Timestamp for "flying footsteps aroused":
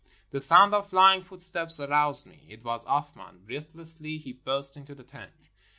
0.89-2.25